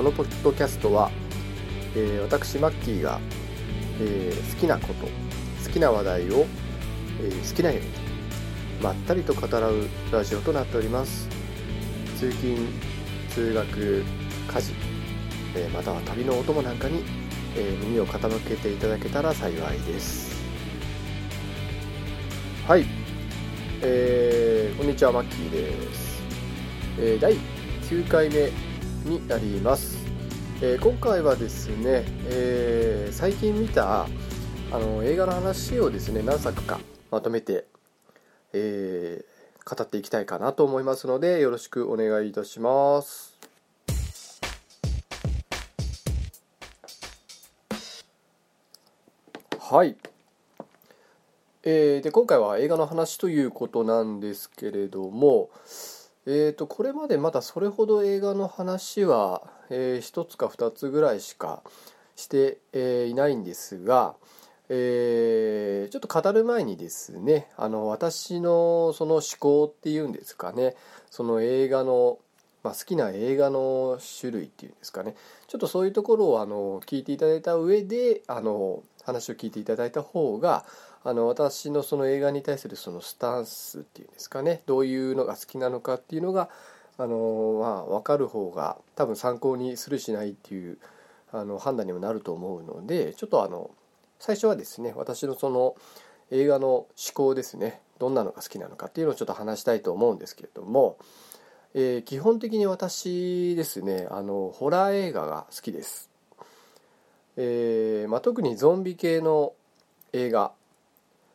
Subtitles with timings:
[0.00, 1.10] このポッドキャストは、
[1.94, 3.20] えー私マッキーが、
[4.00, 6.46] えー好きなこと好きな話題を、
[7.20, 7.88] えー好きなように
[8.82, 9.74] まったりと語らう
[10.10, 11.28] ラジオとなっております。
[12.18, 12.56] 通勤
[13.28, 14.02] 通学
[14.48, 14.72] 家事、
[15.54, 17.04] えーまたは旅のお供なんかに、
[17.54, 20.34] えー耳を傾けていただけたら幸いです。
[22.66, 22.86] はい、
[23.82, 26.22] えーこんにちはマッキーです、
[26.98, 27.34] えー第
[27.82, 28.69] 9回目
[29.04, 29.96] になります、
[30.62, 34.08] えー今回はですね、えー最近見たあ
[34.72, 37.64] の映画の話をですね何作かまとめて、
[38.52, 39.40] えー
[39.76, 43.38] 語っていきたいかなと思いますのでよろしくお願いいたします。
[49.58, 49.96] はい、
[51.62, 55.50] えーで今回は映画の話ということなんですけれども
[56.26, 61.62] えー、とこれまでまだそれほど映画の話は、え1つか2つぐらいしか
[62.16, 64.14] して、えーいないんですが、
[64.68, 70.76] えーちょっと語る前にですねあの私のその思考っていうんですかね
[71.10, 72.18] その映画の、
[72.62, 75.16] まあ、好きな映画の種類っていうんですかね
[75.48, 80.64] ちょっとそういうところをあの聞いていただいた上であの話を聞いていただいた方が
[81.02, 84.62] あの私のその映画に対するそのスタンスっていうんですかね。
[84.66, 86.50] どういうのが好きなのかっていうのが
[86.98, 90.78] あの、まあ、分かる方が多分参考にするしないっていう
[91.32, 93.70] あの判断にもなると思うのでちょっとあの
[94.18, 95.74] 最初はですね私のその
[96.30, 97.80] 映画の思考ですね。
[97.98, 100.96] どんなのが好きなのかっていうのをちょっと話したいと思うんですけれども、
[101.74, 106.10] えー基本的に私ですねあのホラー映画が好きです、
[107.36, 109.52] えーまあ、特にゾンビ系の
[110.12, 110.52] 映画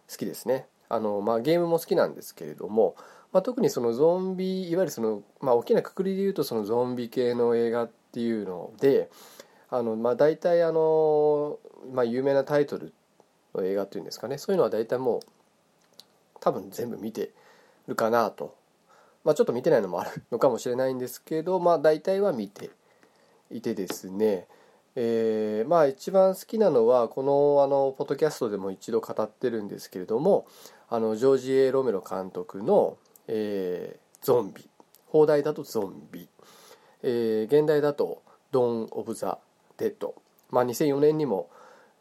[0.10, 0.68] 好きですね。
[0.90, 2.96] あの、まあ、ゲームも好きなんですけれども、
[3.32, 9.10] まあ、特にそのゾンビいわゆるその、まあ、大きなくくりで言うとそのゾンビ系の映画っていうので
[9.70, 11.60] あの、まあ、大体あの、
[11.92, 12.94] まあ、有名なタイトル
[13.54, 14.38] の映画っていうんですかね。
[14.38, 15.20] そういうのは大体もう
[16.40, 17.32] 多分全部見て
[17.88, 18.56] るかなと、
[19.24, 22.70] まあ、ちょっと見てないのもあるのかもしれないんですけど、まあ、大体は見て
[23.52, 24.48] いてですね。
[24.96, 30.48] えーまあ一番好きなのはこのあのポッドキャストでも一度語ってるんですけれども
[30.90, 32.98] あのジョージ・エロメロ監督の、
[33.28, 34.68] えーゾンビ」
[35.08, 36.28] 放題だと「ゾンビ」
[37.04, 39.38] えー現代だと「ドン・オブ・ザ・
[39.78, 40.16] デッド」
[40.50, 41.50] まあ2004年にも、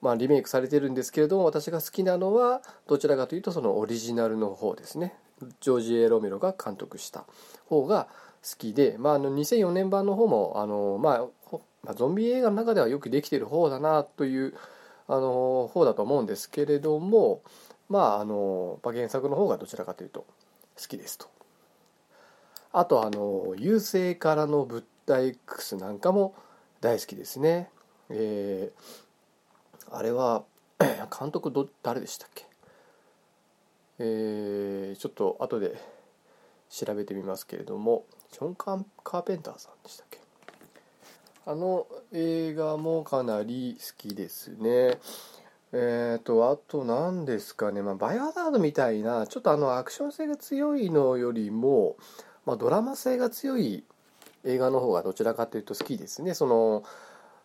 [0.00, 5.18] まあ、リメイクされてるんですけれども私が好きなのはどちらかというとそのオリジナルの方ですね。
[5.60, 7.24] ジョージ・エロメロが監督した
[7.66, 8.06] 方が
[8.42, 14.54] 好きで、まあ、あの2004年版の方もあの、まあまあ、ゾンビ映画の中ではよくできてる方だなという
[15.06, 17.42] あの方だと思うんですけれども
[17.88, 20.26] まああのま原作の方がどちらかというと
[20.80, 21.28] 好きですと。
[22.72, 26.34] あとあの優勢からの物体 X なんかも
[26.80, 27.70] 大好きですね。
[28.10, 29.04] えー
[29.90, 30.44] あれは
[31.18, 32.46] 監督ど誰でしたっけ？
[33.98, 35.76] えーちょっと後で
[36.70, 40.23] 調べてみますけれどもジョン・カーペンターさんでしたっけ？
[41.46, 44.98] あの映画もかなり好きですね。
[45.72, 51.96] えー、とあと何ですかね、まあ、バイオハザードみたいなちょっとあのアクション性が強いのよりも、
[52.46, 53.84] まあ、ドラマ性が強い
[54.44, 56.32] 映画の方がどちらかというと好きですね。
[56.34, 56.84] その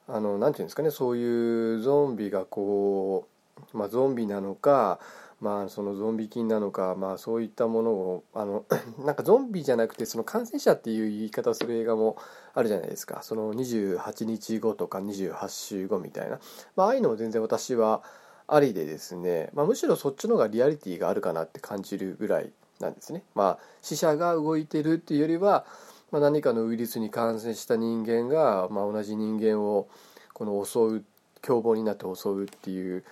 [0.08, 0.92] あのなていうんですかね。
[0.92, 3.28] そういうゾンビがこ
[3.74, 5.00] う、まあ、ゾンビなのか
[5.42, 8.66] まあそのゾンビ菌なのか、まあ、そういったものをあの
[9.06, 12.18] なんかゾンビじゃなくてその感染者っていう言い方をする映画も
[12.54, 13.22] あるじゃないですか。
[13.24, 16.40] その28日後とか28週後みたいな、
[16.76, 18.04] まあ、あいうのも全然私は
[18.48, 23.24] ありでですね、まあ、むしろそっちの方がリアリティがあるかなって感じるぐらいなんですね。
[23.36, 25.66] まあ、死者が動いてるっていうよりは、
[26.12, 29.88] まあ、何かのウイルスに感染した人間が、まあ、同じ人間を
[30.34, 31.06] この襲う
[31.42, 33.04] 凶暴になって襲うっていう、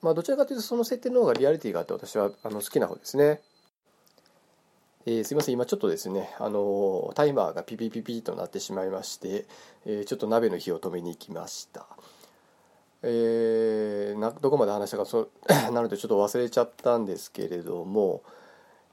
[0.00, 3.40] まあ、どちらかというとその設定の方がリアリティがあって私はあの好きな方ですね。
[5.06, 9.46] えーすいません今ちょっとですねあのタイマーがピピピピとなってしまいまして、
[9.86, 11.86] えーちょっと鍋の火を止めに行きました。
[13.02, 15.28] えーなどこまで話したかそ
[15.72, 18.22] なのでちょっと忘れちゃったんですけれども、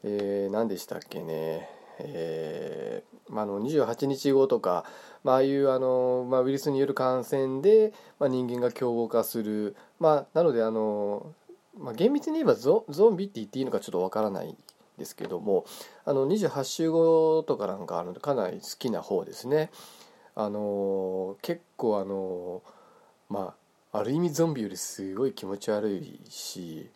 [0.03, 1.69] えー何でしたっけね、
[1.99, 4.85] えーまあ、の28日後とか、
[5.23, 11.33] まああいうあの、まあ、ウイルスによる感染で、まあ、人間が凶暴化する、まあ、なのであの、
[11.77, 14.55] まあ、厳密に言えばゾゾンビって言っていいのかちょっとわからない
[14.97, 15.65] ですけども
[16.05, 19.69] あの28週後とかなんかあのかなり好きな方ですね。
[20.35, 22.61] あの結構あの
[23.29, 23.55] ま
[23.91, 26.89] あある意味ゾンビよりすごい気持ち悪いし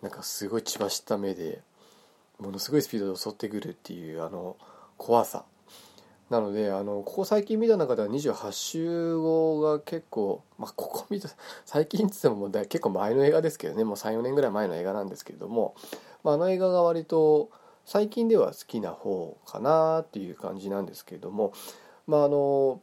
[0.00, 1.60] なんかすごい血走った目で
[2.42, 4.56] ものすごいスピードで襲ってくるっていうあの
[4.98, 5.44] 怖さ。
[6.30, 11.28] なのであのここ最近見た中では28集合が結構、まあ、ここ見た
[11.66, 13.84] 最近っつってももう結構前の映画ですけどね。
[13.84, 15.74] もう34年ぐらい前の映画なんですけれども、
[16.24, 17.50] まあ、あの映画が割と
[17.84, 21.52] 最近では好きな方かなっていう感じなんですけれども。
[22.06, 22.80] まああの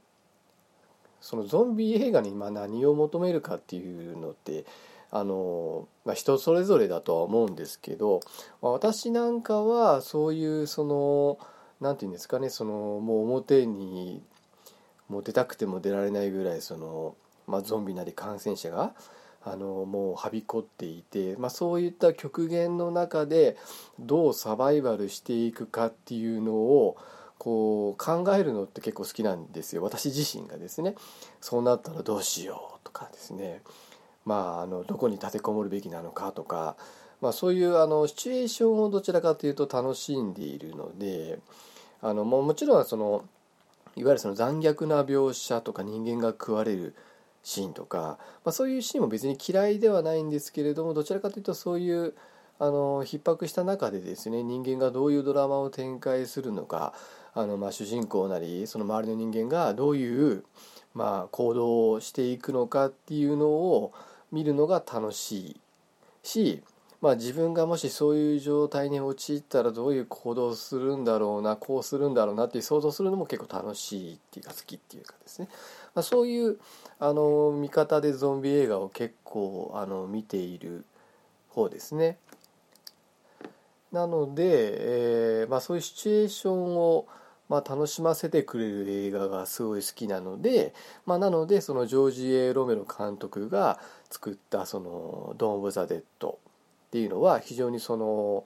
[1.21, 4.65] そのゾンビ映画にま何を求めるかっていうのって
[5.11, 8.21] あの、まあ、人それぞれだとは思うんですけど、
[8.61, 11.39] まあ、私なんかはそういうその
[11.81, 14.21] 何て言うんですかねそのもう表に
[15.07, 17.15] もう出たくても出られないぐらいその、
[17.47, 18.93] まあ、ゾンビなり感染者が
[19.43, 23.57] あのもうはびこっていて、まあ、そういった極限の中で
[23.99, 26.97] どうサバイバルしていくかっていうのを
[27.37, 29.81] こう考えるのって結構好きなんですよ。
[29.81, 30.95] 私自身がですね。
[31.39, 33.61] そうなったらどうしようとかですね。
[34.25, 36.75] まああのどこに立てこもるべきなのかとか、
[37.21, 41.39] まあ、そういうあのシチュエーションをどちらかというと楽しんでいるので
[42.01, 43.25] あのももちろんその
[43.95, 46.95] いわゆるその残虐な描写とか人間が食われる
[47.43, 52.13] シーンとか、まあ、そういうシーンも別に嫌いではないんですけれどもどちらかというとそういう
[52.59, 56.93] あの逼迫した中でですね人間がどういうドラマを展開するのか
[57.33, 60.43] あの、まあ、主人公なりその周りの人間がどういう、
[60.93, 63.93] まあ、行動をしていくのかっていうのを
[64.31, 65.61] 見るのが楽しい
[66.23, 66.63] し
[67.01, 75.47] まあ、自分がもしそういう状態に陥ったらどういう行動をするんだろうなこうするんだろうなって想像するのも結構楽しいっていうか好きっていうかですね、
[75.95, 76.57] まあ、そういう
[76.99, 80.85] あの見方でゾンビ映画を結構あの見ている
[81.47, 82.17] 方ですね。
[83.93, 84.43] なので、
[85.41, 87.07] えーまあ、そういうシチュエーションを、
[87.49, 90.73] まあ、楽しませてくれる映画がすごい好きなので、
[91.05, 93.79] まあ、なのでそのジョージ・エロメロ監督が
[94.09, 96.37] 作ったその「ドン・オブ・ザ・デッド」
[96.87, 98.45] っていうのは非常にその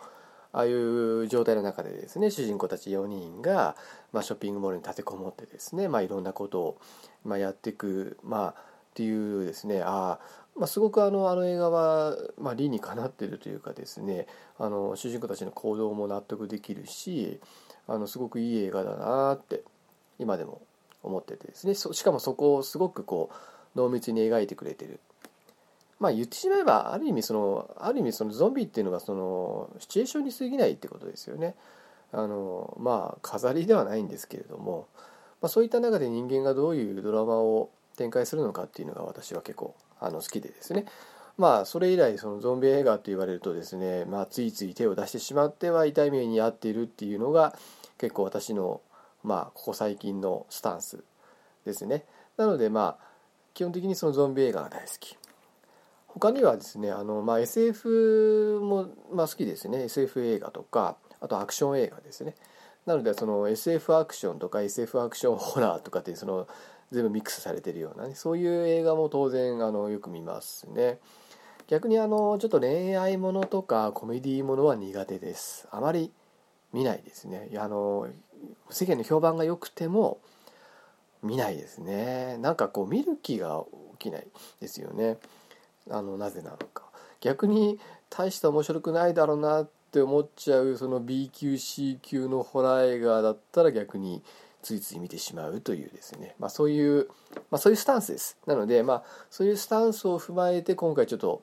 [0.53, 3.75] ああいう状態の中でですね主人公たち4人が、
[4.13, 6.77] まあ、ショッピングモールに立てこもってですね、まあ、いろんなことを、
[7.25, 8.53] まあ、やっていく、まあ、っ
[8.93, 10.19] ていうですねあ
[10.55, 14.27] まあ、すごくあのあの映画は、まあ、理にかなってるというかですね
[14.59, 17.39] あの主人公たちの行動も納得できるし
[17.87, 19.63] あのすごくいい映画だなって
[20.19, 20.61] 今でも
[21.03, 21.75] 思っててですね。
[21.75, 24.99] しかもそこをすごくこう濃密に描いてくれてる。
[25.99, 31.55] まあ言ってしまえばある意味そのある意味そのゾンビっていうのがそのシチュエーションに過ぎないってことですよね。
[32.11, 34.87] あのまあ飾りではないんですけれども、
[35.41, 40.85] まあ、そういった中で人間がどういうドラマを展開するのかっていうのが私は結構あの好きでですね。
[41.37, 47.55] まあそれ以来そのゾンビ映画と言われるとですね、まあ、ついつい手を出してしまっては痛い目に遭っているっていうのが
[47.97, 48.81] 結構私の
[49.23, 51.03] まあここ最近のスタンス
[51.65, 52.05] ですね。
[52.37, 53.13] なのでまあ
[53.53, 55.17] 基本的にそのゾンビ映画が大好き。
[56.07, 59.85] 他にはですねあの、まあ、SF も、まあ、好きですね。
[59.85, 62.35] SF 映画とかあとアクション映画ですね。
[62.85, 66.47] なのでその SF アクションとか SF アクションホラーとかってその
[66.91, 70.99] 全部ミックスされてるような、ね、そういう映画も当然あのよく見ますね。
[71.67, 75.67] 逆にあのちょっと恋愛ものとかコメディものは苦手です。
[75.71, 76.11] あまり
[76.73, 77.49] 見ないですね。
[77.57, 78.07] あの
[78.69, 80.19] 世間の評判が良くても
[81.21, 82.37] 見ないですね。
[82.39, 83.63] なんかこう見る気が
[83.99, 84.27] 起きない
[84.59, 85.17] ですよね。
[85.89, 86.83] あのなぜなのか。
[87.21, 94.21] 逆に大した面白くないだろうなって思っちゃうその B 級 C 級のホラー映画だったら逆に
[94.61, 97.07] ついつい見てしまうというですね、まあ、そういう、
[97.51, 98.37] まあ、そういうスタンスです。
[98.45, 101.41] なので、まあ、そういうスタンスを踏まえて今回ちょっと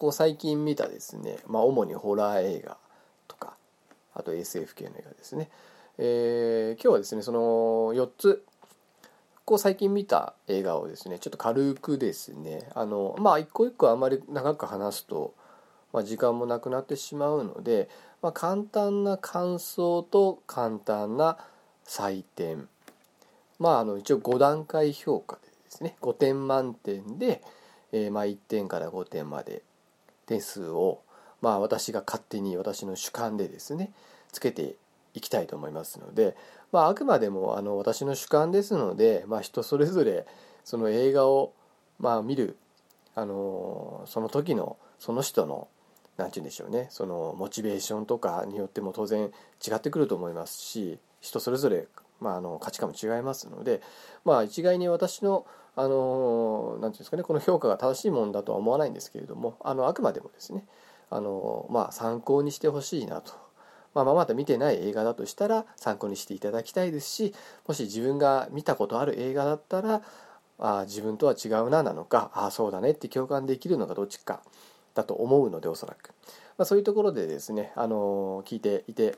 [0.00, 2.78] ここ最近見たですね、まあ、主にホラー映画
[3.28, 3.52] とか
[4.14, 5.50] あと SF 系の映画ですね、
[5.98, 7.38] えー、今日はですねその
[7.92, 8.42] 4つ
[9.44, 15.34] こ最近見た映画をですねちょっと軽くですねあのまあ一個一個あまり長く話すと、
[15.92, 17.90] まあ、時間もなくなってしまうので、
[18.22, 21.36] まあ、簡単な感想と簡単な
[21.86, 22.70] 採点。
[23.58, 27.42] まああの一応5段階評価でですね5点満点で、
[27.92, 29.62] えー、まあ1点から5点まで
[30.30, 31.02] 点数を
[31.40, 33.92] まあ私が勝手に私の主観でですね
[34.30, 34.76] つけて
[35.12, 36.36] いきたいと思いますので、
[36.70, 40.24] まあ、あくまでもあの私の主観ですので、まあ、人それぞれ
[40.64, 41.52] その映画を
[41.98, 42.56] まあ見る
[43.16, 45.66] あのその時のその人の
[46.16, 49.30] 何て言うんでしょうねそのモチベーションとかによっても当然
[49.66, 51.88] 違ってくると思いますし人それぞれ、
[52.20, 53.82] まあ、あの価値観も違いますので、
[54.24, 55.44] まあ、一概に私の
[55.76, 60.64] あの何て言うんですかねこの評価が正しいものだとは思わないんですけれどもあのあくまでもですね
[61.10, 63.32] あの、まあ、参考にしてほしいなと
[63.94, 67.34] まあ、まだ見てない映画だとしたら参考にしていただきたいですし
[67.66, 70.02] もし自分が見たことある映画だったら
[70.58, 74.42] あ自分とは違うななのかああそうだねって共感できるのがどっちか
[74.94, 76.10] だと思うのでおそらく、
[76.58, 79.16] まあ、そういうところでですね、あの聞いていて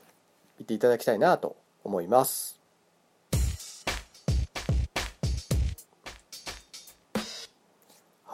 [0.59, 2.62] いていただきたいなと思います。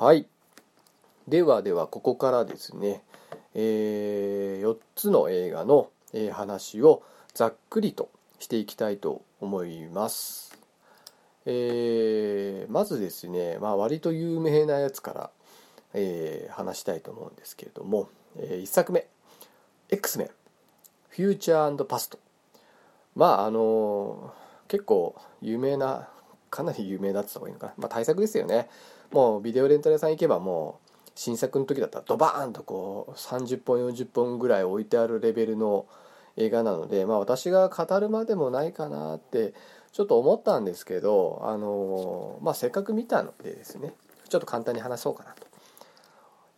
[0.02, 0.28] はい。
[1.28, 3.04] ではではここからですね、
[3.54, 7.04] えー、4つの映画の、え、話を
[7.34, 10.58] ざっくりとしていきたいと思います、
[11.46, 15.30] えー、まずですね、まあ、割と有名なやつから、
[15.94, 19.06] えー、話したいと思うんですけれども、えー、1作目
[19.90, 20.30] X メン
[21.10, 22.20] フューチャーパスト
[23.18, 24.34] まああの
[24.70, 26.08] 結構有名な
[26.50, 28.70] かなり有名だって言った方がいいのかな、まあ、対策ですよね。
[29.12, 35.86] もうビデオレンタル屋さん行けばもう新作の時だったらドバーンとこう30本40本ぐらい置いてあるレベルの
[36.38, 39.54] 映画なので、まあ、私が語るまでもないかなって
[39.92, 43.94] ちょっと思ったんですけど、あのまあ、せっかく見たのでですね
[44.30, 45.48] ちょっと簡単に話そうかなと、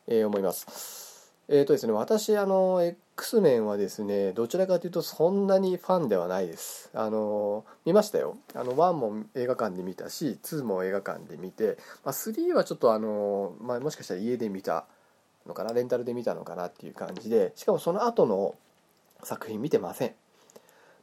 [0.08, 1.34] えー、思います。
[1.48, 6.90] えーとですね、私あの X メンはですねどちらかというとそんなにファンではないです。
[6.96, 8.36] あの見ましたよ。
[8.56, 14.86] あの1も映画館で見たし2も映画館で見て、まあ、3はちょっとあの、まあ、もしかしたら家で見た
[15.46, 18.56] のかなレンタルで見たのかなっていう感じでしかもその後の
[19.24, 20.13] 作品見てません。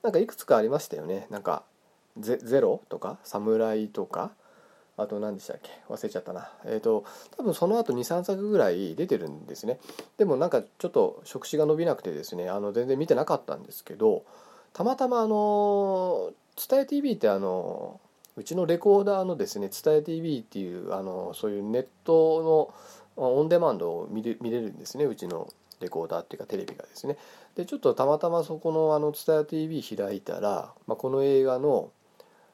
[0.02, 1.28] なんかいくつかありましたよね。
[1.30, 1.62] なんか
[2.18, 4.32] ゼゼロとか侍とか
[4.98, 5.70] あと何でしたっけ？
[5.88, 6.50] 忘れちゃったな。
[6.64, 7.04] えっ、ー、と
[7.36, 9.78] 多分その後23作ぐらい出てるんですね。
[10.18, 14.24] でもなんかちょっと触手が伸びなくてですねあの全然見てなかったんですけど
[14.72, 16.32] たまたまあの
[16.68, 18.00] 伝え TV ってあの
[18.36, 22.72] うちのレコーダーのですね伝え TV っていうあのそういうネット
[23.16, 25.48] のオンデマンドを見れ見れるんですねうちの
[25.80, 27.16] レコーダーっていうかテレビがですね。
[27.56, 31.90] でちょっとたまたまそこのあの伝え TV 開いたら、まあ、この映画の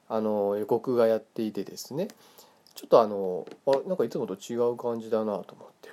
[0.09, 2.09] あの予告がやっていてですね。
[2.75, 5.91] ちょっとあのあなんかいつもと違う感じだなと思って。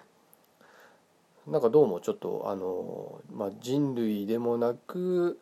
[1.48, 5.40] なんかどうもちょっとあの、まあ、人類でもなく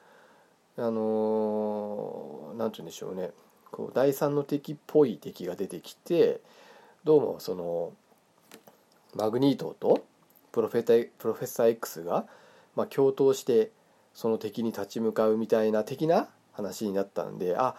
[0.77, 3.31] あのなんて言うんでしょうね。
[3.71, 6.41] こう第三の敵っぽい敵が出てきて
[7.03, 7.91] どうもその
[9.13, 10.03] マグニートと
[10.51, 12.25] プロフェタプロフェッサー X が、
[12.75, 13.71] まあ、共闘して
[14.13, 17.75] その敵に立ち向かうみたいな的な話になったんであ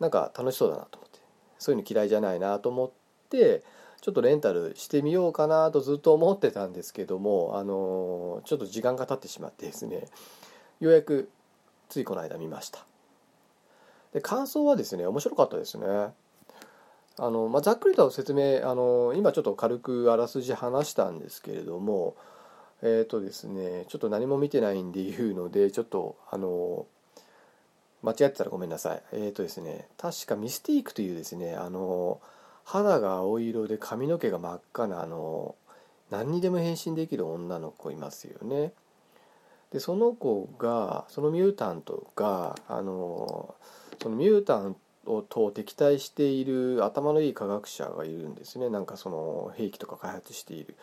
[0.00, 1.16] なんか楽しそうだなと思って。
[1.58, 2.90] そういうの嫌いじゃないなと思っ
[3.30, 3.62] て
[4.00, 10.06] ちょっとレンタルしてみようかなとずっと思ってたんですけどもあのちょっと時間が経ってしまってですね
[10.80, 11.30] ようやく
[11.88, 12.84] ついこの間見ました。
[14.12, 15.86] で感想はですね面白かったですね。
[17.18, 22.14] あの、まあ、ざっくりと説明あの今ちょっと軽くあらすじ話したんですけれども
[22.82, 26.86] えっ、ー、とですねちょっと何も見てないんで言うのでちょっとあの
[28.02, 29.02] 間違ってたらごめんなさい。
[29.12, 32.20] えっ、ー、とですね確かミスティークというですねあの
[32.64, 35.54] 肌が青色で髪の毛が真っ赤なあの
[36.10, 38.72] 何にでも変身できる女の子いますよね。
[39.72, 43.54] でその子がそのミュータントがあの
[44.00, 44.74] そのミュータン
[45.04, 48.70] トと敵対している頭のいい科学者がいるんですね。
[48.70, 50.76] なんかその兵器とか開発している。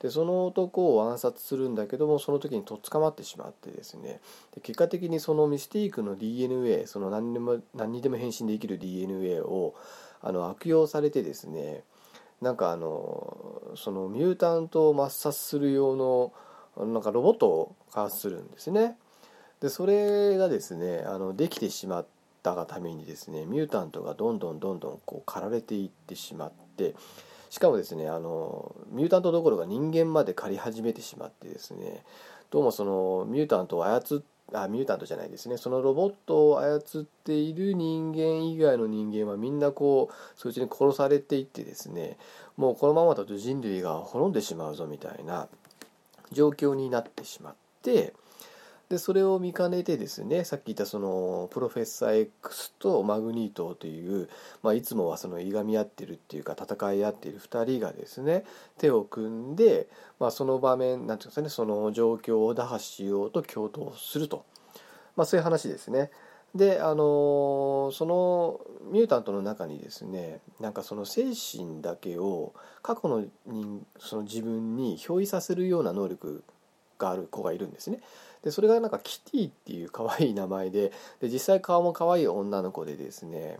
[0.00, 4.20] でその男を暗殺するんだけどもその時にとっ捕まってしまってですね。
[4.54, 9.74] で結果的にそのミスティークの DNA その何にも何にでも変身できる DNA を
[10.22, 11.84] あの悪用されてですね。
[12.40, 16.32] なんかあのそのミュータントを抹殺する用の
[16.78, 18.96] なんかロボットを開発するんですね。
[19.60, 22.06] でそれがですねあのできてしまっ
[22.42, 26.94] たがためにですねミュータントがどんどんどんどんこう駆られていってしまって
[27.50, 32.02] しかもですねあのミュータントどころか人間まで狩り始めてしまってですね
[32.50, 42.16] どうもそのミュータントを操っあミュータントじゃないですねそのロボットを操っている人間以外の人間はみんなこうそいつに殺されていってですね
[42.56, 45.48] もうこのままだと人類が滅んでしまうぞみたいな
[46.32, 48.12] 状況になってしまって
[48.90, 54.28] でそれを見かねてですねさっき言ったそのプロフェッサー X とマグニートという、
[54.64, 58.44] まあ、いつもはそのいがみ合ってるっていうか戦い合っている2人がですね
[58.78, 59.86] 手を組んで、
[60.18, 64.44] まあ、その場面なんていうんですかねその状況を打破しようと共闘すると、
[65.14, 66.10] まあ、そういう話ですね。
[66.52, 76.42] であのそのミュータントの中にですねなんかその精神だけを過去の人その自分に憑依させるような能力
[76.98, 78.00] がある子がいるんですね。
[78.42, 83.58] でそれがなんかキティっていう可愛い名前でで実際顔も可愛い女の子でですね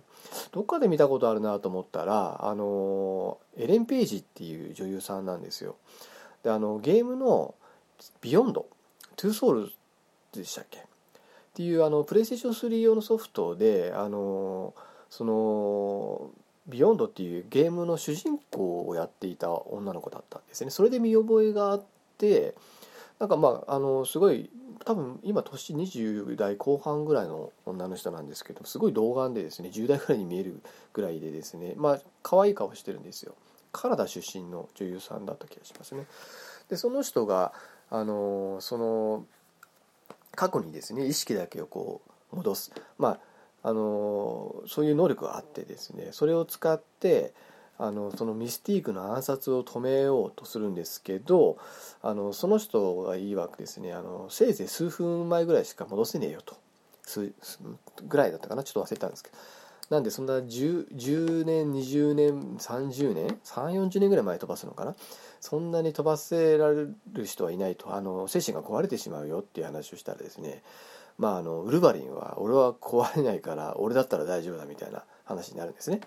[0.52, 5.76] どっかで見たことあるなと思ったらあのエレン・ページっていう女優さんなんですよ。
[6.42, 7.54] であのゲームの
[7.88, 10.78] 「Beyond」「Two Souls」でしたっけ？
[10.78, 10.82] っ
[11.52, 14.72] ていうあのプレイステーション3用のソフトであの
[15.10, 16.30] その
[16.66, 20.70] ビヨンドっていうゲームの主人公をやっていた女の子だったんですね。
[20.70, 21.84] それで見覚えがあっ
[22.16, 22.54] て
[23.18, 24.48] なんかまああのすごい
[24.84, 30.60] 多分今年20代後半ぐらいの女の人なんですけどすごい童顔でですね10代ぐらいに見える
[30.92, 33.34] ぐらいでですねまあ可愛い顔してるんですよ
[33.72, 36.06] カナダ出身の女優さんだった気がしますね。
[36.68, 37.52] でその人が
[37.90, 39.24] あのその
[40.34, 42.00] 過去にですね意識だけをこ
[42.32, 43.18] う戻すま
[43.62, 47.34] ああのそういう能力があってですねそれを使って
[47.80, 51.56] あのそのミスティークの暗殺を止めようとするんですけど
[52.02, 53.94] あのその人が言い訳ですね。
[53.94, 56.56] あのせいぜい数分前ぐらいしか戻せねえよと。
[58.06, 58.62] ぐらいだったかな？
[58.62, 59.36] ちょっと忘れたんですけど。
[59.90, 64.94] なんでそんな 10, 10年20年30年？3 4 0年ぐらい前飛ばすのかな？
[65.40, 67.94] そんなに飛ばせられる人はいないと。
[67.94, 70.62] あの精神が壊れてしまうよっていう話をしたらですね。
[71.18, 76.00] まああのウルヴァリンは俺は壊れないから俺だったら大丈夫だみたいな話になるんですね。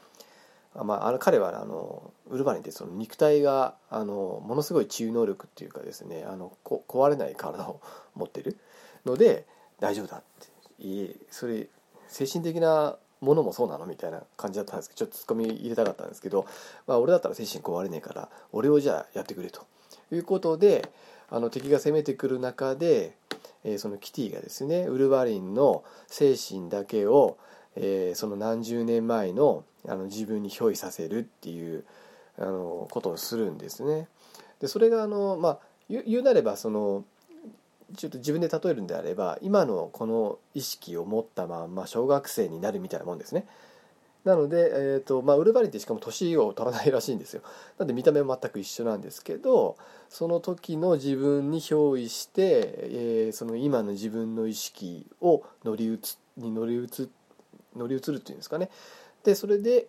[0.76, 7.80] まあ、あの彼はあのウルヴァリンってその肉体があのものすごい治癒能力っていうかですねあのこ壊れない体を
[8.16, 8.58] 持ってる
[9.06, 9.46] ので
[9.80, 10.54] 大丈夫だって。
[10.80, 11.68] いいそれ
[12.08, 13.86] 精神的なものもそうなの？
[13.86, 16.46] みたいな感じだったんですけどちょっとツッコミ入れたかったんですけど、
[16.88, 19.62] まあ、俺だったら精神壊れねえから俺をじゃあやってくれと。
[20.12, 20.92] いうことで
[21.30, 23.16] あの敵が攻めてくる中で、
[23.64, 27.38] えー、そのキティがですねウルヴァリンの精神だけを、
[27.76, 31.84] えー、その何十年前のあの自分に憑依させるっていう
[32.38, 34.08] あのことをするんですね。
[34.60, 37.04] でそれがあの、まあ、言うなればその
[37.98, 43.46] ちょっと自分で例えるんであれば今のこの意識を持ったまんま小学生になるみたいなもんですね。
[44.24, 47.42] なので、えーとまあ、ウルヴァリンってしかも年を取らないらしいんですよ。
[47.78, 49.76] なんで見た目は全く一緒なんですけど
[50.10, 56.00] その時の自分に憑依して、えー、その今の自分の意識を乗り移
[56.38, 57.10] に乗り移
[57.76, 58.70] 乗り移るっていうんですかね。
[59.24, 59.88] でそれで、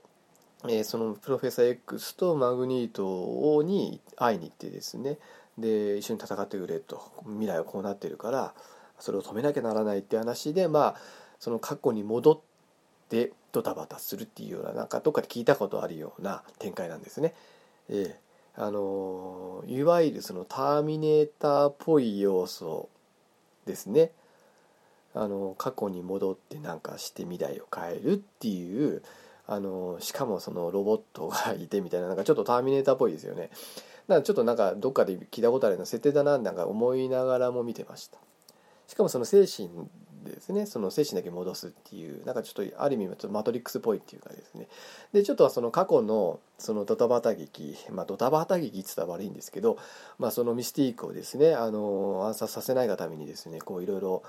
[0.65, 5.19] えー、そのプロフェッサー X とマグニートに会いに行ってですね
[5.59, 8.55] で一緒に戦ってくれと未来はこうなってるから
[8.99, 10.97] それを止めなきゃならないって話でまあ
[11.39, 12.41] その過去に戻っ
[13.09, 17.35] てドタバタするっていうようななんかどっかで聞いたことあるような展開なんですね。
[17.89, 18.25] ええ
[18.57, 22.89] あのいわゆるそのターミネーターっぽい要素
[23.67, 24.13] ですね。
[25.15, 29.03] あの過去に戻ってなんかして未来を変えるっていう
[29.47, 33.51] あのしかもそのロボットがいてみたいななんかちょっとターミネーターっぽいですよね。
[34.09, 38.19] だからちょっとなんかどっかで聞いたことあるような設定だななんか思いながらも見てました。
[38.87, 39.69] しかもその精神
[40.25, 40.67] ですね。
[40.67, 44.67] その精神だけ戻すっていうなんかちょっとある意味ちょっとマトリックスっぽいっていうかですね。
[45.13, 49.79] でちょっとその過去のそのドタバタ劇まあドタバタ劇って言ったら悪いんですけど、
[50.19, 54.23] まあ、そのミスティークをですねあの暗殺させないがためにですねこういろいろ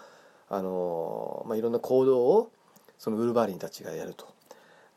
[0.50, 2.52] あの、まあ、いろんな行動を
[2.98, 4.28] そのウルヴァリンたちがやると。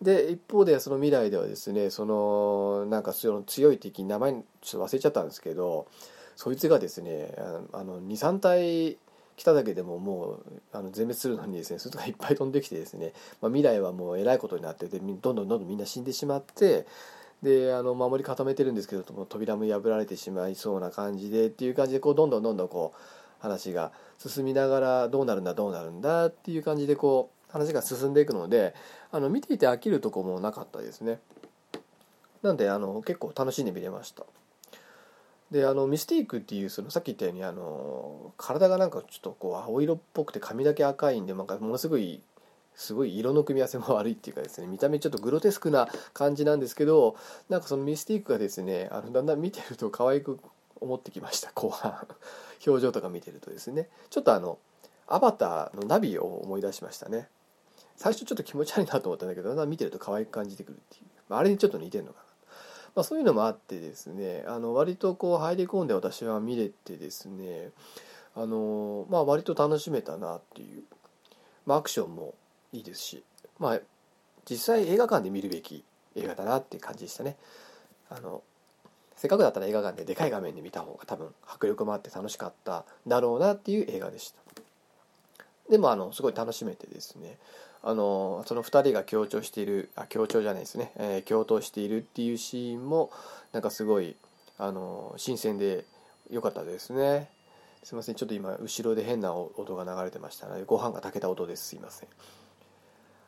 [0.00, 5.88] で一方でその未来ではですねそのなんかその強い敵名前ちょっと忘れちゃったんですけど
[6.36, 7.34] そいつがですね
[7.72, 8.96] あの23体
[9.36, 16.86] 来ただけでももうあの全滅するのにですねそれとかいっぱい飛んできてですね、まあ、未来はもうえらいことになっててどんどんどんどんみんな死んでしまって
[17.42, 22.98] であの守り固めてるんですけども扉も破られてしまいそうな感じでっていう感じでこうどんどんどんどんこう
[23.38, 28.74] 話が進みながらどうなるんだどうなるんだっていう感じでこう話が進んでいくので
[29.10, 31.20] あの見ていて飽きるとこもなかったですね。
[32.42, 34.24] なんであの結構楽しんで見れました。
[35.50, 42.20] であのミスティークっていうそのさっき言ったようにあの体がなんかちょっとこう青色っぽくて髪だけ赤いんでなんかものすごい
[42.74, 47.16] すごい色の組み合わせも悪いっていうかですね見た目ちょっとグロテスクな感じなんですけど
[47.48, 50.38] なんかそのミスティークがですねあのだんだん見てると可愛く
[50.80, 52.06] 思ってきました後半。
[52.66, 53.88] 表情とか見てるとですね。
[54.10, 54.58] ちょっとあの
[55.06, 57.28] アバターのナビを思い出しましたね。
[57.96, 62.24] 最初ちょっと気持ち悪いなと思ったんだけどだんだん見てると可愛く感じてくるっていう、まあ、あれにちょっと似てるのかな、
[62.94, 67.72] まあ、そういうのもあってですねあの割とこう入り込んで私は見れてですね
[68.36, 70.84] あのまあ割と楽しめたなっていう、
[71.66, 72.34] まあ、アクションも
[72.72, 73.24] いいですし。
[73.58, 73.80] まあ
[74.48, 75.84] 実際映画館で見るべき
[76.16, 77.36] 映画だなっていう感じでしたね。
[78.08, 78.42] あの
[79.18, 84.38] せっかくだったら映画館ででかい画面で見た方が多分迫力もあって楽しかっただろうなっていう映画でした。
[85.68, 87.36] でもあのすごい楽しめてですね。
[87.82, 93.10] あのその2人が強調しているあ強調じゃないですね、えー、共闘しているっていうシーンも
[93.52, 94.16] なんかすごい
[94.56, 95.84] あの新鮮で
[96.30, 97.28] 良かったですね。
[97.82, 98.14] すいません。
[98.14, 101.68] ちょっと今後ろで変な音が流れてましたのでご飯が炊けた音です。
[101.68, 102.08] すいません。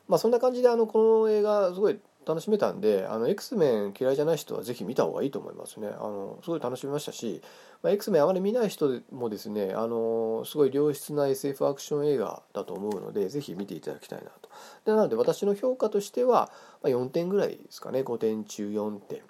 [0.07, 5.87] まあそんな感じであのこの映画すごい楽しめたんであの X メン嫌いじゃない人はぜひ見た方がいいと思いますね。
[5.87, 7.41] あのすごい楽しみましたし、
[7.81, 14.49] まあ、X メンあまり見ない人もですねあのすごい良質な SF アクション映画だと思うのでぜひ見ていただきたいなと。
[14.85, 16.51] でなので私の評価としては、
[16.83, 18.01] まあ4点ぐらいですかね。
[18.01, 19.21] 5点中4点。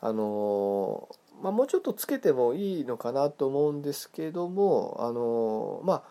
[0.00, 1.08] あの
[1.42, 6.02] まあ、もうちょっとつけてもいいのかなと思うんですけどもあのまあ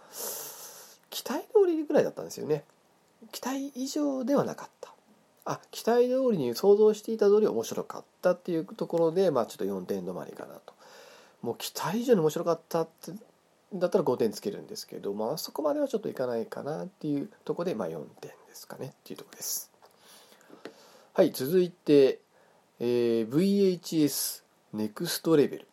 [1.10, 2.64] 期待通りぐらいだったんですよね。
[3.32, 4.91] 期待以上ではなかった。
[5.46, 10.74] あ期待通りに想像していた通り面白かったっていうところで、まあ、ちょっと4点止まりかなと。
[11.42, 13.14] もう期待以上に面白かったって
[13.74, 19.72] だったら5点つけるんですけど、まあ、そこまではちょっといかないかなっていうところで、まあ、4点ですかねっていうとこです。
[21.14, 22.20] はい続いて、
[22.80, 25.68] えー、VHS ネクストレベル。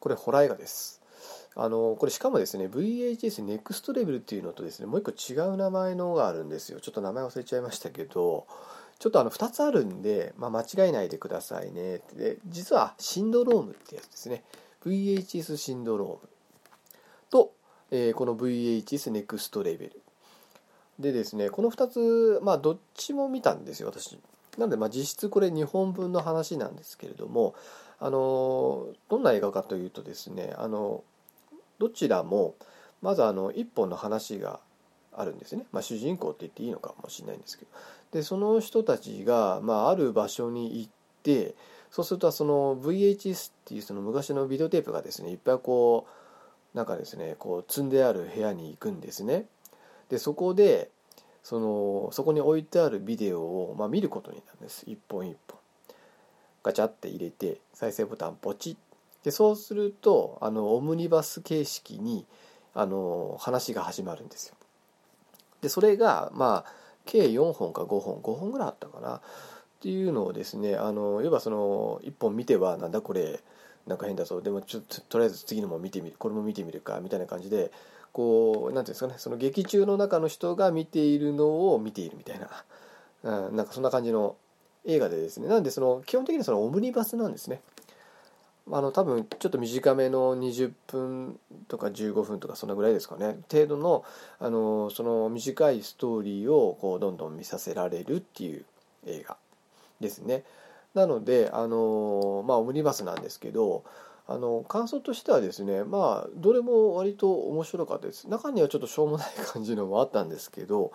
[0.00, 1.01] これホラー映画です。
[1.54, 6.80] あのこれしかもですね VHS ネクストレベルっていうのとですねもう一個違う名前のがあるんですよ。
[6.80, 8.46] ちょっと名前忘れちゃいましたけど
[8.98, 12.00] ちょっとあの2つあるんで、まあ、間違えないでくださいね。
[12.14, 14.44] で実はシンドロームってやつですね。
[14.84, 16.30] VHS シンドローム。
[17.30, 17.52] と、
[17.90, 20.00] えー、この VHS ネクストレベル
[20.98, 24.18] でですねこの2つまあどっちも見たんですよ私。
[24.56, 27.54] なのでまあ実質これ2本分の話なんですけれども
[27.98, 31.02] あのどんな映画かというとですねあの
[31.78, 32.54] どちらも
[33.00, 34.60] まずあの一本の話が
[35.14, 37.70] あるんですね、まあ、主人公って言っていいのかもしれないんですけど。
[38.12, 40.90] でその人たちが、まあ、ある場所に行っ
[41.22, 41.54] て
[41.90, 46.06] そうするとその VHS っていうその昔のビデオテープがですねいっぱいこ
[46.74, 49.46] うなんかですねこう積んである部屋に行くんですね。
[50.08, 50.90] でそこで
[51.42, 54.84] そのそこに置いてあるビデオを、まあ、見ることになるんです。
[54.86, 55.58] 一本一本。
[56.62, 58.76] ガチャって入れて再生ボタンポチッ
[59.24, 62.26] でそうするとあのオムニバス形式に
[62.74, 64.54] あの話が始まるんですよ。
[65.60, 66.72] でそれがまあ
[67.04, 69.16] 計4本か5本5本ぐらいあったかな？
[69.16, 69.20] っ
[69.80, 73.40] ていうのをですねあの要はその1本見てはなんだこれ
[73.86, 74.40] なんか変だぞ。
[74.40, 77.70] でもちょっととりあえず次のも見てみるこれも見てみるかみたいな感じで
[78.12, 84.36] こう何ていうんですかねその劇中の中の人が見ているのを見ているみたいな、うん、なんかそんな感じの
[84.84, 85.48] 映画でですね。
[85.48, 87.60] なんでその基本的にそのオムニバスなんですね。
[88.70, 93.38] あの多分ちょっと短めの20分とか15分とかそのぐらいですかね。
[93.50, 94.04] 程度の
[94.38, 98.64] あのその短いストーリーをこうどんどん見させられるっていう
[99.06, 99.36] 映画
[100.00, 100.44] ですね。
[100.94, 103.82] なのであのまあオムニバスなんですけど
[104.28, 108.28] あの感想としてはですねまあどれも割と面白かったです。
[108.28, 110.92] 中にはちょっとしょうもない感じのもあったんですけど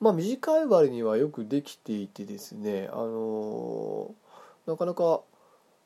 [0.00, 4.14] まあ短い割にはよくできていてですねあの
[4.66, 5.22] なかなか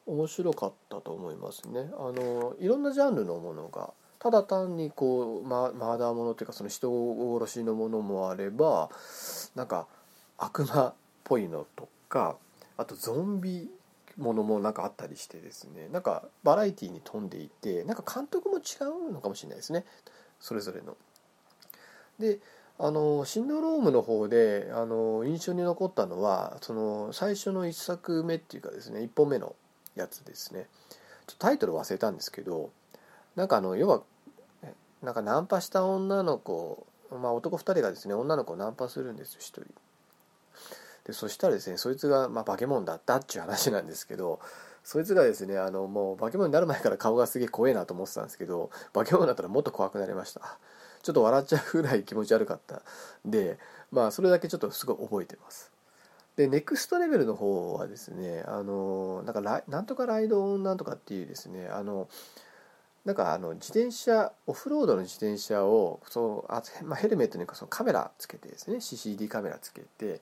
[0.06, 1.90] 面白かったと思いますね。
[1.98, 6.90] あのいろんなジャンルのものがただ単にこうママーダーものっていうかその人
[7.38, 8.90] 殺しのものもあれば
[9.54, 9.86] なんか
[10.38, 12.36] 悪魔っぽいのとか
[12.76, 13.70] あとゾンビ
[14.16, 18.60] ものもなんかあったりしてですねなんかバラエティーに富んでいてなんか監督も違
[19.08, 19.84] うのかもしれないですね
[20.40, 20.96] それぞれの。
[22.18, 22.38] で
[22.78, 29.54] あのシンドロームの方であの印象に残ったのはその最初の1作目っていうかですね1本目の
[29.94, 30.66] やつですね。
[31.26, 32.70] ちょっとタイトル忘れたんですけど
[33.36, 34.02] なんかあの要は
[35.02, 39.64] なんかナンパした女の子まあ男2人がですね女の子をナンパするんですよ1人。
[41.04, 44.40] でそしたらですねそいつが、まあ、化け物だったっていう話なんですけど
[44.82, 50.58] そいつがですねあのもう化け物になる前から顔がすげえ怖えなと思ってたんですけど化け物だったらもっと怖くなりました。
[51.02, 52.80] ちょっと笑っちゃうぐらい気持ち悪かった。
[53.24, 53.58] で
[53.90, 55.73] まあそれだけちょっとすごい覚えてます。
[56.36, 62.08] でネクストレベルの方はですねあのなんかなんとかライドオンなんとかっていうですねあの
[63.04, 70.20] なんかあの自転車オフロードの自転車をそうあ、まあ、ヘルメットにそのカメラつけてですね CCD カメラつけて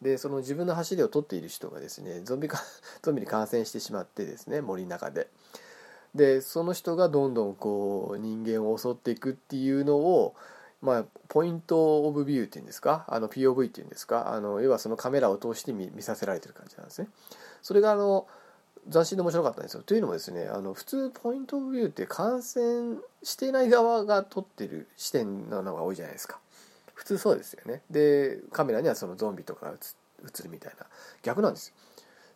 [0.00, 2.62] でその自分の走りを撮っている人がですねゾンビか
[3.02, 5.28] ゾンビに感染してしまってですね森の中で。
[6.14, 10.34] でその人がどんどんこう人間を襲っていくっていうのを
[10.82, 13.04] まあ、ポイントオブビューっていうんですか？
[13.08, 14.32] あの POV っていうんですか？
[14.32, 17.08] あの要はそのカメラを通して見見させられてる感じなんですね。
[17.62, 18.26] それがあの
[18.90, 19.82] 斬新で面白かったんですよ。
[19.82, 26.38] というのもですねあの普通ポイントオブビューって感染してない側が撮ってる視点なのが多いじゃないですか。
[26.94, 27.82] 普通そうですよね。
[27.90, 30.86] でカメラにはそのゾンビとかが映るみたいな。
[31.22, 31.74] 逆なんですよ。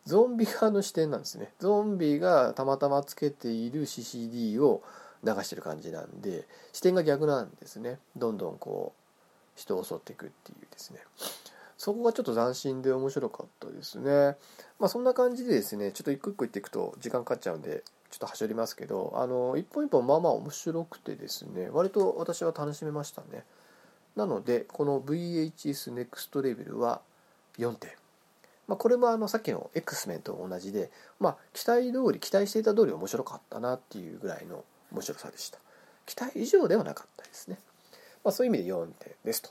[0.05, 1.51] ゾンビ側の視点なんですね。
[1.59, 4.83] ゾンビがたまたまつけている CCD を
[5.25, 7.99] 流してる感じなんで視点が逆なんですね。
[8.15, 9.01] どんどんこう
[9.55, 10.99] 人を襲っていくっていうですね。
[11.77, 14.37] そこがちょっと斬新で面白かったですね。
[14.79, 23.43] まあそんな感じでですねちょっと一個一個言っていくと時間かかっちゃうんでちょっと端折りますけどあの一本一本まあまあ面白くてですね割と私は楽しめましたね。
[24.15, 27.01] なのでこの VHS ネクストレベルは
[27.57, 27.91] 4点。
[28.67, 34.63] まあ、これもあのさっきの X メンと同じで、まあ、期待通り期待していた通り面白かったなっていうぐらいの
[34.95, 35.59] 面白さでした。
[36.05, 37.57] 期待以上ではなかったですね、
[38.23, 39.49] まあ、そういう意味で4点ですと。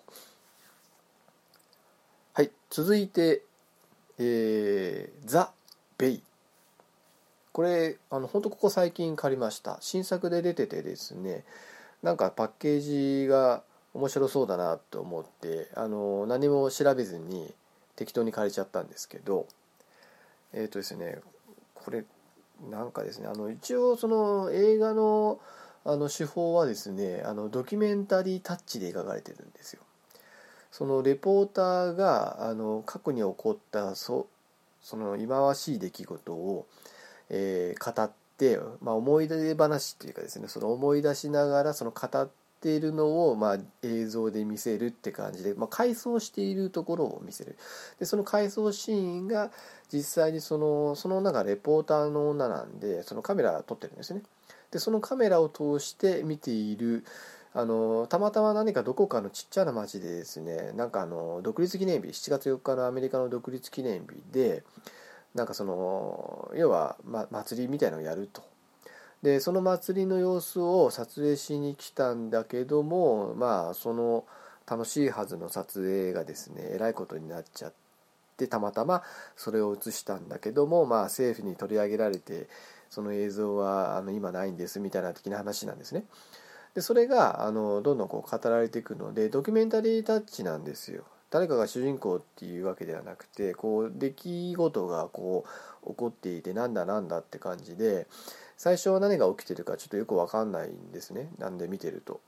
[2.32, 3.42] はい続いて
[4.18, 5.52] えー、ザ・
[5.98, 6.22] ベイ。
[7.52, 9.78] これあの本当ここ最近借りました。
[9.80, 11.44] 新作で出ててですね
[12.02, 17.52] なんかパッケージが面白そうだなと思ってあの何も調べずに
[17.96, 19.46] 適当に借りちゃったんですけど
[20.52, 21.18] えっ、とですね
[21.74, 22.04] これ
[22.70, 25.40] なんかですねあの一応その映画の
[25.86, 29.82] あの手法はですねあのドキュメンタリータッチで描かれてるんですよ。
[30.70, 34.26] そのレポーターがあの過去に起こったそ
[34.82, 36.66] その忌まわしい出来事を、
[37.30, 42.28] えー、語って、まあ、思い出話っていうかですねその思い出しながらその語っ
[42.64, 47.58] ているのを、まあ、映像で見せるって感じで、まあ、回想しているところを見せる。
[47.98, 49.50] でその回想シーンが
[49.92, 54.22] 実際にそのその中レポーターの女なんでそのカメラ撮ってるんですね。
[54.70, 57.04] でそのカメラを通して見ている
[57.52, 64.64] あのたまたま何かどこかのちっちゃな町でですねなんかあの独立記念日7月4日のアメリカの独立記念日で
[65.34, 68.53] なんかその要は、ま、祭りみたいのをやると。
[69.24, 74.26] でその祭りの様子を撮影しに来たんだけどもまあその
[74.68, 77.72] 楽しいはずの撮影がですねえらいことになっちゃっ
[78.36, 79.02] てたまたま
[79.34, 82.48] それを映したんだけどもまあ政府に取り上げられて
[82.90, 86.04] その映像はあの今ないんですみたいな的な話なんですね。
[86.74, 95.44] でそれがあのどんどんこう語られていくのでドキュメンタリータッチなんですよ誰かが主人公っていうわけではなくてこう出来事がこ
[95.84, 98.08] う起こっていてなんだなんだって感じで
[98.56, 102.20] 最初は何が起きてるかちょっとよく分かんないんですねなんで見てると。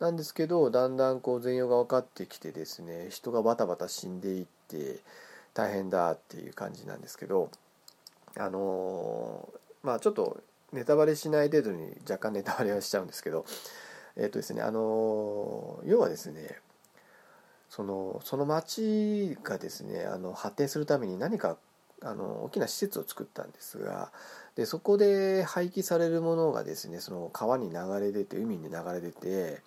[0.00, 4.98] なんですけどだんだんこう全容が分かってきてですね人がバタバタ死んでいって
[5.54, 7.50] 大変だっていう感じなんですけど
[8.36, 13.46] あのー、まあちょっとネタバレしない程度に若干ネタバレはしちゃうんですけど
[14.16, 16.58] えっ、ー、とですねあの要はですね
[17.70, 21.56] そのその町がですねあの発展するために何か
[22.04, 24.12] あの大きな施設を作ったんですが
[24.56, 29.62] でそこで廃棄されるものがですねその川に流れ出て海に流れ出て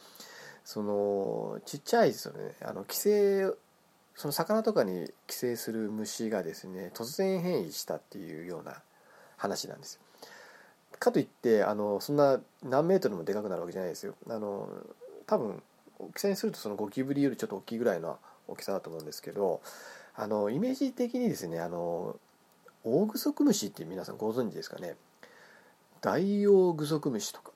[0.64, 3.52] そのちっちゃいその、ね、あの寄生
[4.16, 8.82] その魚とかに寄生する虫がですね突然変異したっていうような
[9.38, 10.02] 話なんですよ。
[11.00, 14.68] かといってあのそんな何メートルもでかくなるわけじゃないですよあの
[15.28, 15.62] 多分
[16.00, 19.62] 大きさにするとそのゴキブリよりちょっと大きいぐらいの大きさだと思うんですけど
[20.16, 22.16] あのイメージ的にですねあの
[22.88, 24.96] オオグソクムシって皆さんご存知ですかね？
[26.00, 27.52] ダイオウグソクムシとか。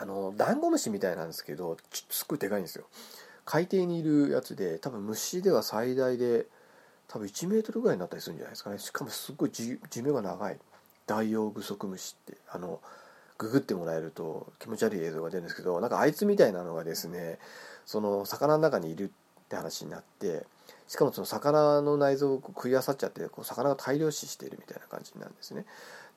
[0.00, 1.76] あのダンゴムシみたいなんですけど
[2.10, 2.84] すっごいでかいんですよ。
[3.44, 6.46] 海底にいるやつで多分虫では最大で
[7.08, 8.78] 多分1メートルぐらいになったりするんじゃないですかね。
[8.78, 10.58] しかもすっごい寿命が長い。
[11.06, 12.38] ダイオウグソクムシって。
[12.48, 12.80] あの
[13.36, 17.40] ググってもらえると気持ち悪い映像が出るんですけどなんかあいつみたいなのがですね
[17.84, 19.10] その魚の中にいる
[19.54, 20.44] って話になって
[20.88, 25.64] しかもその魚の内臓を食い漁っちゃってこう魚が大量死しているみたいな感じなんですね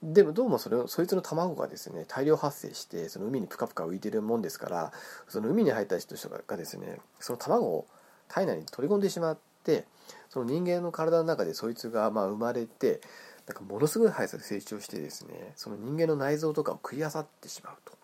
[0.04, 4.92] でもどうもそれそいつの卵がですね大量発生してその海にプカプカ浮いてるもんですから
[5.28, 6.16] その海に入った人
[6.48, 7.88] がですねその卵を
[8.28, 9.86] 体内に取り込んでしまって
[10.30, 13.02] その人間の体の中でそいつがまあ生まれて
[13.48, 17.94] なんかものすごい速さで成長してですねその人間の内臓とかを食い漁ってしまうと。
[17.94, 17.96] っ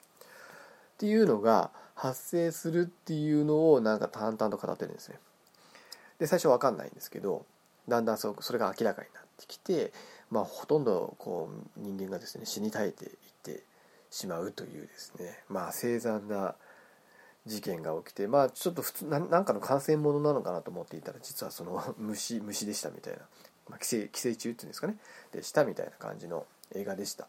[0.98, 5.20] ていうのが発生するっていうのをなんか淡々と語ってるんですね。
[6.20, 7.46] で最初分かんないんですけど
[7.88, 9.92] だんだんそれが明らかになってきて、
[10.32, 13.12] まあ、ほとんどこう人間がですね死に絶えていっ
[13.44, 13.64] て
[14.10, 16.56] しまうというですねまあ凄惨な
[17.46, 23.20] 事件が起きてまあちょっと普通なんかの感染者なのかなと思っていたら実はその 虫虫でしたみたいな、
[23.70, 24.98] まあ、寄生寄生虫っていうんですかね
[25.32, 27.28] でしたみたいな感じの映画でした。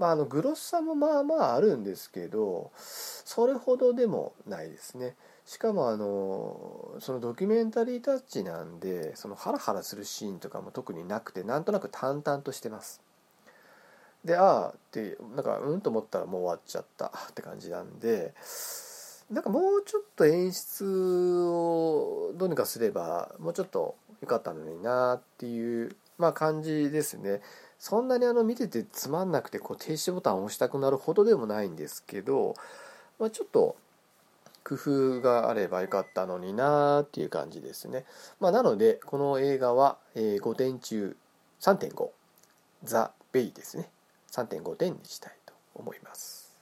[0.00, 5.14] まあ、あのグロスさもまあまああるんですけどそれほどでもないですね。
[5.44, 13.02] しかもあのそのドキュメンタリータッチなんでそのハラハラするシーンとかも特になくてなんとなく淡々としてます
[14.24, 18.32] でああってなんかうんと思ったらもう終わっちゃったって感じなんで
[19.30, 27.40] なんかもうちょっと演出をどうにかすればもうちょっと良かったのになっていうまあ感じですね
[27.80, 32.54] そんなにあの見ててつまんなくてこう停止ボタンを押したくなるほどでもないんですけど、
[33.18, 33.74] まあ、ちょっと
[34.62, 38.04] 工夫があればよかったのになーっていう感じですね。
[38.38, 41.16] まあ、なので、この映画は、え5点中
[41.60, 42.10] 3.5、
[42.84, 43.88] ザ・ベイですね。
[44.30, 46.54] 3.5点にしたいと思います。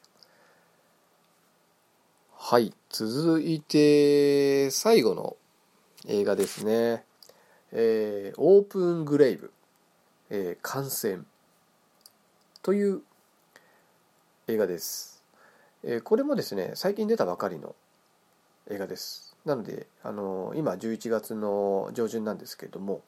[2.37, 5.37] はい、続いて、最後の
[6.07, 7.05] 映画ですね。
[7.73, 9.53] えー、オープングレイブ、
[10.31, 11.21] えー、感染
[12.63, 13.03] という
[14.47, 15.23] 映画です。
[15.85, 17.75] えー、これもですね、最近出たばかりの
[18.71, 23.01] 映画ですなのであの今11月の上旬なんですけども、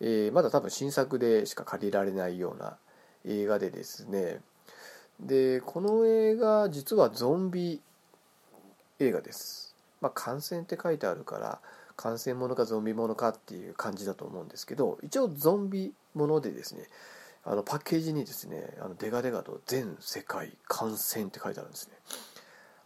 [0.00, 2.76] えー、まだ多分新作でしか借りられないような
[3.24, 4.40] 映画でですね
[5.20, 7.80] でこの映画実はゾンビ
[8.98, 9.68] 映画です
[10.00, 11.58] まあ、感染って書いてあるから
[11.96, 16.82] 感染ものかゾンビものかっていう感じだと思うんですけど一応ゾンビものでですね
[17.44, 21.94] あのパッケージにですねあのデガデガと「全世界感染」って書いてあるんですね。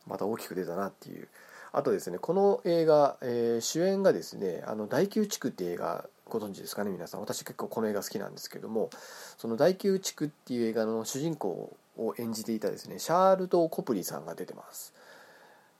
[0.06, 1.28] また大きく出たなっていう。
[1.74, 7.20] あとですねこの映画、えー、主演がですねあの第9地区って映画ご存知ですかね皆さん。
[7.20, 8.90] 私結構この映画好きなんですけども
[9.38, 14.92] その第9地区っていう映画の主人公を演じていたですねシャールト・コプリさんが出てます。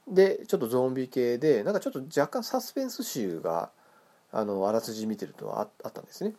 [0.08, 3.70] でちょっとゾンビ系でなんかちょっと若干サスペンス集が
[4.32, 6.34] あのあらすじ見てるとあったんですね。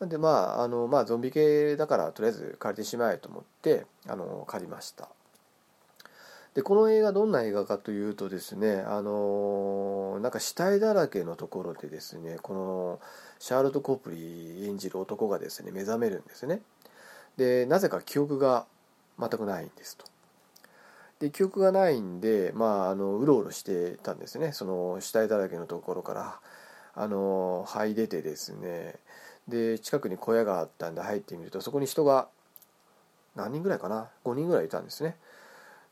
[0.00, 5.08] なんでまああの、まあ、ゾンビ系だからとりあえず借りてしまえと思ってあの借りました。
[6.54, 13.00] でこの映画どんな映画かというとですねあのなんか死体だらけのところでですねこの
[13.38, 16.60] シャーロット・コープリー演じる男がですね目覚めるんですね。
[17.36, 18.66] でなぜか記憶が
[19.20, 20.04] 全くないんですと。
[21.20, 24.52] で記憶がないんでまああのうろうろしてたんですね。
[24.52, 26.40] その死体だらけのところから。
[26.94, 28.96] あの這い出てですね
[29.48, 32.28] で近くに小屋があったんで入ってみるとそこに人が
[33.36, 35.16] 何人ぐらいかな？5人ぐらいいたんですね。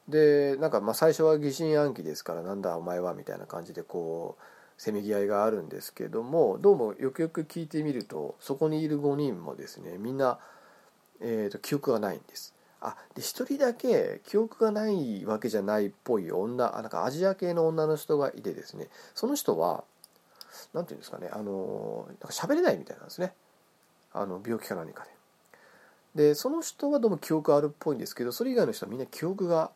[0.08, 4.42] でなんかまあ最初は疑心暗鬼ですからなんだお前はみたいな感じでこう
[4.78, 10.38] せめぎ合いがあるんですけどもどうもよくよく聞いてみるとそこにいる5人もですねみんな、
[11.20, 12.54] えーと、記憶がないんです。
[12.80, 19.82] あで1人だけ記憶がないわけじゃないっぽい女なんかアジア系の女の人がいてですねその人は
[20.72, 23.32] 何て言うんですかねあのなんか喋れないみたいなんですね。
[24.12, 25.04] あの病気か何か
[26.14, 26.28] で。
[26.28, 29.70] でその人はどうも記憶あるっぽいんですけどそれ以外の人はみんな記憶が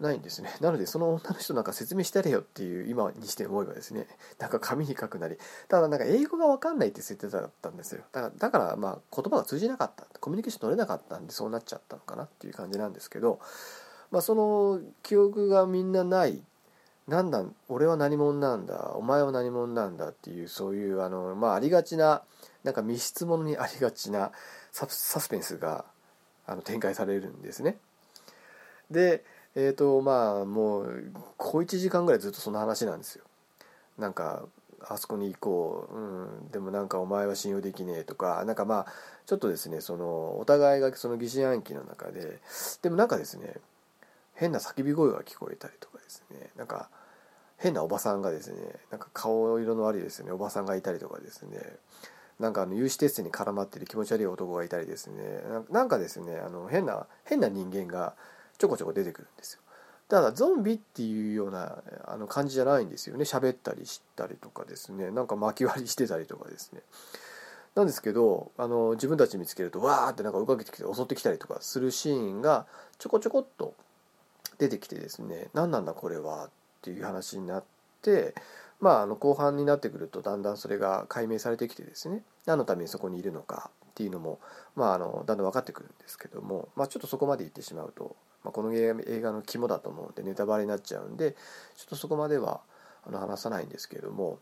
[0.00, 0.50] ないんですね。
[0.60, 4.06] なのでその女の人なんか説明してやれよっていう今にして思えばですね
[4.38, 5.36] なんか紙に書くなり。
[5.68, 8.02] ただなんか英語が分かんないって設定だったんですよ。
[8.12, 10.06] だからだからまあ言葉が通じなかった。
[10.20, 13.40] コミュニケーション取れなかったんでそうなっちゃったのかなっていう感じなんですけど
[14.10, 16.42] まあその記憶がみんなない
[17.08, 18.92] なんだ俺は何者なんだ？
[18.94, 20.10] お前は何者なんだ？
[20.10, 22.22] っていうそういうあのまあありがちな
[22.64, 24.30] なんか密室ものにありがちな
[24.72, 25.86] サスペンスが
[26.46, 27.78] あの展開されるんですね。
[28.90, 33.24] でえっ、ー、とまあもう小1時間ぐらいずっとその話なんですよ。
[33.96, 34.44] なんか
[34.86, 38.86] あそこに行こう、うん、でもなんかお前は信用できねえとかなんかまあ
[39.26, 42.38] ちょっとですねそのお互いがその疑心暗鬼の中で
[42.82, 43.54] でもなんかですね
[44.38, 46.50] 変な叫び声が聞こえたりとかですね。
[46.56, 46.88] なんか
[47.56, 48.56] 変なおばさんがですね
[48.90, 50.30] なんか顔色の悪いですね。
[50.30, 51.58] おばさんがいたりとかですね。
[52.38, 55.42] なんかあの有刺鉄線に絡まってる気持ち悪い男がいたりですね。
[55.70, 58.14] なんかですねあの変な変な人間が
[58.58, 59.60] ちょこちょこ出てくるんですよ。
[60.08, 63.24] ただゾンビっていうようなあの感じじゃないんですよね。
[63.24, 65.10] 喋ったりしたりとかですね。
[65.10, 66.80] なんか巻き割りしてたりとかですね。
[67.74, 72.66] なんですけどあの自分たち見つけるとわーってなんか追いかけてきて襲ってきたりとかするシーンが
[72.98, 73.74] ちょこちょこっと
[74.58, 76.50] 出てきてですね何なんだこれはっ
[76.82, 77.64] ていう話になっ
[78.02, 78.34] て
[78.80, 84.38] まああの後半になってくるとだんだんそれが解明されてきてですね何のためにそこにいるのかっていうのも、
[84.76, 91.32] まあ、あのだんだん分かってくるんですけども、まあ、ちょっとそこまで言ってしまうとまあ、この映画の肝だと思うんでネタバレになっちゃうんで
[91.76, 92.60] ちょっとそこまでは
[93.06, 94.38] あの話さないんですけれども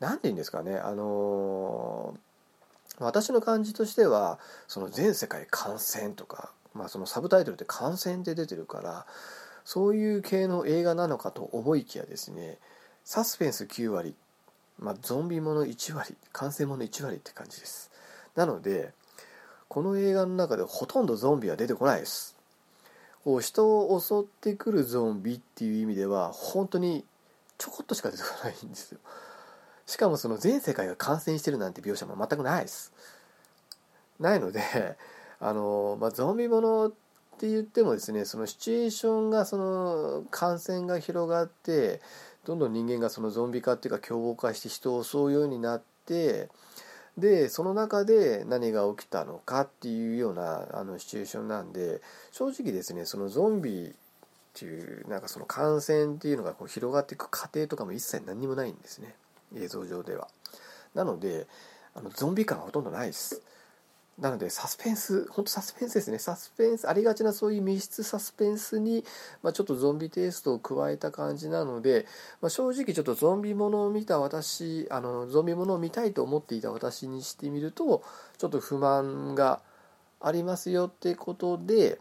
[0.00, 2.14] 何て言うんですかねあの、
[2.98, 9.06] 私の感じとしてはその全世界感染とか、まあ、そのサブタイトルって感染って出てるから
[9.68, 12.56] そういう系の映画なのかと思いきやですね
[13.04, 14.14] サスペンス9割、
[14.78, 17.90] まあ、ゾンビもの1割感染もの1割って感じです。
[18.34, 18.94] なので
[19.68, 22.34] この映画の中でほとんどゾンビは出てこないです。
[23.24, 27.04] こう人を襲ってくるゾンビっていう意味では本当に
[27.58, 29.00] ちょこっとしか出てこないんですよ。
[29.84, 32.90] しかもその全世界が感染してるなんて描写も全くないです。
[34.18, 34.62] ないので
[35.40, 36.92] あの、まあ、ゾンビものっ
[37.38, 42.00] って言ってもですねそのシチュエーションがその感染が広がって
[42.44, 46.48] どんどん人間がそのゾンビ化っていうか凶暴化して人を襲うようになって
[47.16, 52.00] でその中で何が起きたのかっていうようなあのシチュエーションなんで
[52.32, 53.92] 正直ですねそのゾンビっ
[54.54, 59.14] ていうなんかその感染っていうのがこう広がっていく過程とかも一切何にもないんですね。
[59.54, 60.26] 映像上では。
[60.94, 61.46] なので
[61.94, 63.42] あのゾンビ感はほとんどないです。
[64.18, 69.04] なのでサスペンス本当サスペンスですねサスペンスありがちなそういう密室サスペンスに、
[69.42, 72.04] まあ、ちょっとゾンビテイストを加えた感じなので、
[72.40, 78.02] まあ、正直ちょっとゾンビものを見た私あのゾンビものを見たいと思っていた私にしてみると
[78.38, 79.60] ちょっと不満が
[80.20, 82.00] ありますよってことで、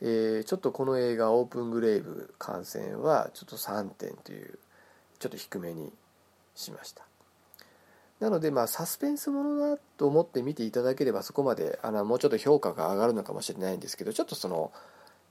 [0.00, 4.58] えー、ちょっとこの映画「オープングレイブ」観戦はちょっと3点という
[5.18, 5.92] ちょっと低めに
[6.54, 7.11] しました。
[8.22, 14.70] なのでまあサスペンスものだと思って見ていただければそこまであのもうちょっと評価が上がるのかもしれないんですけどちょっとその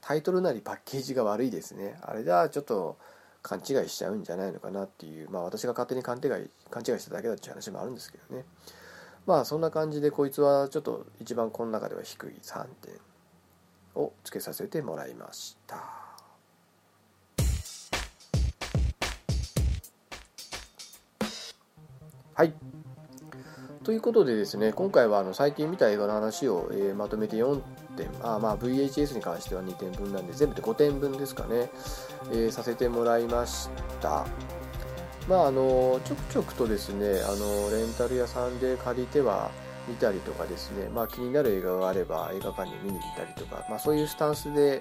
[0.02, 1.96] タイトルなりパッケージが悪いですね。
[2.02, 2.98] あれではちょっと
[3.40, 8.44] 勘違いしちゃうんじゃないのかなっていうまあ私が勝手に勘違い勘違いしただけだっていう話もあるんですけどね。
[9.24, 12.92] まあそんな感じでこいつはちょっと一番この中では低い3点
[13.94, 16.02] をつけさせてもらいました。
[22.34, 22.81] はい。
[23.84, 27.60] ということでですね今回はあの最近見た映画の話を、えー、まとめて4
[27.96, 31.68] 点あまあ VHS に関しては2点分なんで全部で5点分ですかね、
[32.30, 33.68] えー、させてもらいまし
[34.00, 34.24] た。
[35.28, 39.50] まああのちょくちょくとですねあのレンタル屋さんで借りては
[39.88, 44.80] 見たりとかですね、まあ、気になる映画があれば映画館に見に行ったりとか、まあ、そういうスタンスで、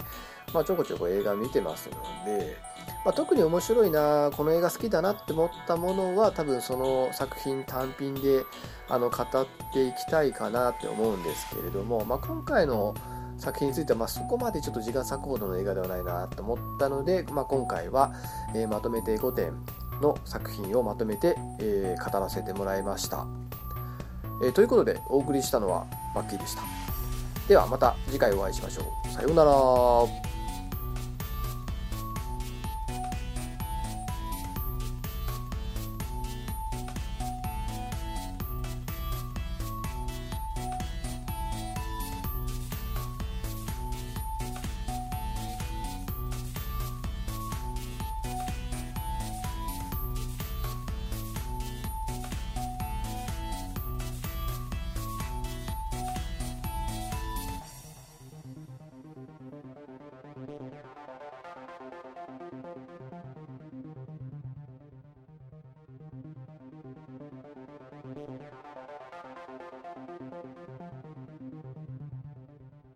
[0.53, 2.57] まあ、ちょこちょこ映画見てますので、
[3.05, 8.43] まあ、特に面白いなこの映画好きだなって思ったものは多分その作品単品で
[8.89, 12.93] あの語っていきたいかなって思うんですけれども、まあ、今回の
[13.37, 18.13] 作品については、まあ、そこまでちょっと時間割くほどの映画ではないなと思ったので、まあ、今回は、
[18.53, 19.53] えー、まとめて5点
[20.01, 23.25] の作品をまとめて、えー、語らせてもらいました。
[24.43, 25.85] えー、ということでお送りしたのは
[26.15, 26.61] バッキーでした。
[27.47, 29.09] ではまた次回お会いしましょう。
[29.09, 30.30] さようなら。